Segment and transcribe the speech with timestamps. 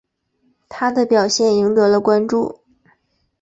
[0.67, 2.61] 他的表现赢得了关注。